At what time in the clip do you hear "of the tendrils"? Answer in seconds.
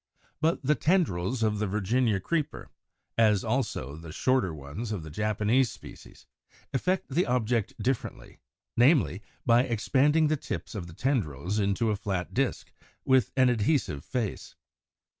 10.73-11.59